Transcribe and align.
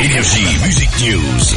Énergie 0.00 0.44
Music. 0.64 0.88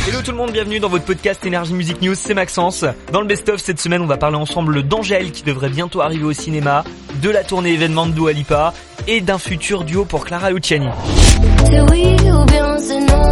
Hello 0.07 0.21
tout 0.23 0.31
le 0.31 0.37
monde, 0.37 0.51
bienvenue 0.51 0.79
dans 0.79 0.89
votre 0.89 1.05
podcast 1.05 1.45
Énergie 1.45 1.75
Music 1.75 2.01
News, 2.01 2.15
c'est 2.15 2.33
Maxence. 2.33 2.83
Dans 3.11 3.21
le 3.21 3.27
best-of 3.27 3.61
cette 3.61 3.79
semaine, 3.79 4.01
on 4.01 4.07
va 4.07 4.17
parler 4.17 4.37
ensemble 4.37 4.81
d'Angèle 4.81 5.31
qui 5.31 5.43
devrait 5.43 5.69
bientôt 5.69 6.01
arriver 6.01 6.23
au 6.23 6.33
cinéma, 6.33 6.83
de 7.21 7.29
la 7.29 7.43
tournée 7.43 7.73
événement 7.73 8.07
de 8.07 8.13
Dua 8.13 8.33
Lipa 8.33 8.73
et 9.07 9.21
d'un 9.21 9.37
futur 9.37 9.83
duo 9.83 10.05
pour 10.05 10.25
Clara 10.25 10.49
Luciani. 10.49 10.87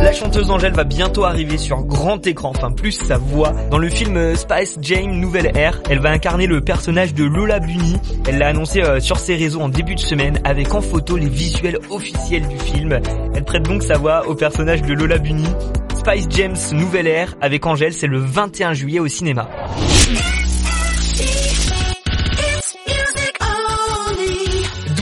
La 0.01 0.13
chanteuse 0.13 0.49
Angèle 0.49 0.73
va 0.73 0.85
bientôt 0.85 1.23
arriver 1.25 1.57
sur 1.57 1.83
grand 1.83 2.25
écran, 2.25 2.49
enfin 2.49 2.71
plus 2.71 2.93
sa 2.93 3.17
voix. 3.17 3.53
Dans 3.69 3.77
le 3.77 3.89
film 3.89 4.35
Spice 4.35 4.77
Jane 4.81 5.11
Nouvelle 5.19 5.51
Air, 5.55 5.81
elle 5.89 5.99
va 5.99 6.09
incarner 6.09 6.47
le 6.47 6.61
personnage 6.61 7.13
de 7.13 7.25
Lola 7.25 7.59
Bunny. 7.59 7.97
Elle 8.27 8.39
l'a 8.39 8.47
annoncé 8.47 8.81
euh, 8.81 8.99
sur 8.99 9.19
ses 9.19 9.35
réseaux 9.35 9.61
en 9.61 9.69
début 9.69 9.95
de 9.95 9.99
semaine 9.99 10.39
avec 10.43 10.73
en 10.73 10.81
photo 10.81 11.17
les 11.17 11.29
visuels 11.29 11.79
officiels 11.89 12.47
du 12.47 12.57
film. 12.57 12.99
Elle 13.35 13.43
prête 13.43 13.63
donc 13.63 13.83
sa 13.83 13.97
voix 13.97 14.27
au 14.27 14.35
personnage 14.35 14.81
de 14.81 14.93
Lola 14.93 15.17
Bunny. 15.17 15.47
Spice 15.95 16.27
James 16.29 16.57
Nouvelle 16.71 17.07
Air 17.07 17.35
avec 17.41 17.65
Angèle, 17.65 17.93
c'est 17.93 18.07
le 18.07 18.19
21 18.19 18.73
juillet 18.73 18.99
au 18.99 19.07
cinéma. 19.07 19.49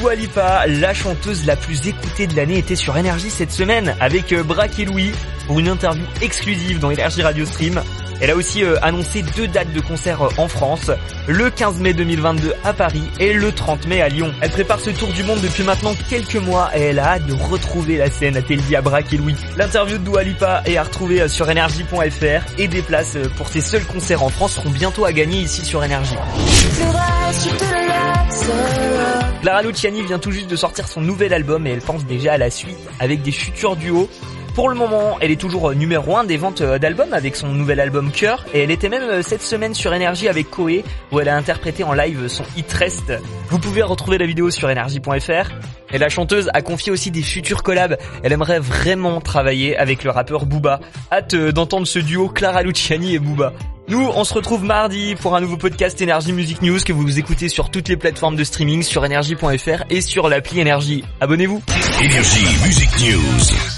Dua 0.07 0.15
Lipa, 0.15 0.67
la 0.67 0.93
chanteuse 0.93 1.45
la 1.45 1.57
plus 1.57 1.85
écoutée 1.85 2.27
de 2.27 2.35
l'année, 2.37 2.59
était 2.59 2.77
sur 2.77 2.95
Énergie 2.95 3.29
cette 3.29 3.51
semaine 3.51 3.93
avec 3.99 4.31
euh, 4.31 4.41
Braque 4.41 4.79
et 4.79 4.85
Louis 4.85 5.11
pour 5.47 5.59
une 5.59 5.67
interview 5.67 6.05
exclusive 6.21 6.79
dans 6.79 6.91
Énergie 6.91 7.21
Radio 7.21 7.45
Stream. 7.45 7.81
Elle 8.21 8.31
a 8.31 8.35
aussi 8.37 8.63
euh, 8.63 8.77
annoncé 8.81 9.21
deux 9.35 9.49
dates 9.49 9.73
de 9.73 9.81
concert 9.81 10.21
euh, 10.21 10.29
en 10.37 10.47
France, 10.47 10.91
le 11.27 11.49
15 11.49 11.81
mai 11.81 11.93
2022 11.93 12.53
à 12.63 12.71
Paris 12.71 13.03
et 13.19 13.33
le 13.33 13.51
30 13.51 13.85
mai 13.87 14.01
à 14.01 14.07
Lyon. 14.07 14.31
Elle 14.39 14.51
prépare 14.51 14.79
ce 14.79 14.91
tour 14.91 15.09
du 15.09 15.23
monde 15.23 15.41
depuis 15.41 15.63
maintenant 15.63 15.93
quelques 16.09 16.37
mois 16.37 16.69
et 16.73 16.83
elle 16.83 16.99
a 16.99 17.15
hâte 17.15 17.25
de 17.25 17.33
retrouver 17.33 17.97
la 17.97 18.09
scène, 18.09 18.37
a-t-elle 18.37 18.61
à 18.77 18.81
Braque 18.81 19.11
et 19.11 19.17
Louis. 19.17 19.35
L'interview 19.57 19.97
de 19.97 20.05
Dua 20.05 20.23
Lipa 20.23 20.63
est 20.65 20.77
à 20.77 20.83
retrouver 20.83 21.27
sur 21.27 21.49
énergie.fr 21.51 22.45
et 22.57 22.69
des 22.69 22.81
places 22.81 23.17
pour 23.35 23.49
ses 23.49 23.59
seuls 23.59 23.83
concerts 23.83 24.23
en 24.23 24.29
France 24.29 24.53
seront 24.53 24.69
bientôt 24.69 25.03
à 25.03 25.11
gagner 25.11 25.41
ici 25.41 25.65
sur 25.65 25.83
Énergie. 25.83 26.15
Clara 29.47 29.61
Luciani 29.61 30.01
vient 30.01 30.19
tout 30.19 30.31
juste 30.31 30.49
de 30.49 30.57
sortir 30.57 30.89
son 30.89 30.99
nouvel 30.99 31.33
album 31.33 31.65
et 31.67 31.69
elle 31.69 31.79
pense 31.79 32.03
déjà 32.03 32.33
à 32.33 32.37
la 32.37 32.49
suite 32.49 32.77
avec 32.99 33.21
des 33.21 33.31
futurs 33.31 33.77
duos. 33.77 34.09
Pour 34.55 34.67
le 34.67 34.75
moment, 34.75 35.15
elle 35.21 35.31
est 35.31 35.39
toujours 35.39 35.73
numéro 35.73 36.17
1 36.17 36.25
des 36.25 36.35
ventes 36.35 36.61
d'albums 36.61 37.13
avec 37.13 37.37
son 37.37 37.47
nouvel 37.53 37.79
album 37.79 38.11
Cœur 38.11 38.45
et 38.53 38.63
elle 38.63 38.71
était 38.71 38.89
même 38.89 39.23
cette 39.23 39.41
semaine 39.41 39.73
sur 39.73 39.93
Énergie 39.93 40.27
avec 40.27 40.49
Koé 40.49 40.83
où 41.13 41.21
elle 41.21 41.29
a 41.29 41.37
interprété 41.37 41.85
en 41.85 41.93
live 41.93 42.27
son 42.27 42.43
hit 42.57 42.69
Rest. 42.73 43.13
Vous 43.47 43.57
pouvez 43.57 43.83
retrouver 43.83 44.17
la 44.17 44.25
vidéo 44.25 44.49
sur 44.49 44.69
énergie.fr. 44.69 45.49
Et 45.93 45.97
la 45.97 46.09
chanteuse 46.09 46.49
a 46.53 46.61
confié 46.61 46.91
aussi 46.91 47.09
des 47.09 47.21
futurs 47.21 47.63
collabs. 47.63 47.95
Elle 48.23 48.33
aimerait 48.33 48.59
vraiment 48.59 49.21
travailler 49.21 49.77
avec 49.77 50.03
le 50.03 50.09
rappeur 50.09 50.45
Booba. 50.45 50.81
Hâte 51.09 51.35
d'entendre 51.35 51.87
ce 51.87 51.99
duo 51.99 52.27
Clara 52.27 52.63
Luciani 52.63 53.15
et 53.15 53.19
Booba. 53.19 53.53
Nous, 53.89 54.01
on 54.01 54.25
se 54.25 54.33
retrouve 54.33 54.65
mardi 54.65 55.15
pour 55.15 55.33
un 55.33 55.39
nouveau 55.39 55.55
podcast 55.55 56.01
Énergie 56.01 56.33
Music 56.33 56.61
News 56.61 56.79
que 56.85 56.91
vous 56.91 57.19
écoutez 57.19 57.47
sur 57.47 57.69
toutes 57.69 57.87
les 57.87 57.95
plateformes 57.95 58.35
de 58.35 58.43
streaming, 58.43 58.83
sur 58.83 59.05
énergie.fr 59.05 59.83
et 59.89 60.01
sur 60.01 60.27
l'appli 60.27 60.59
Énergie. 60.59 61.05
Abonnez-vous. 61.21 61.61
Énergie 62.01 62.65
Music 62.65 62.89
News. 62.99 63.76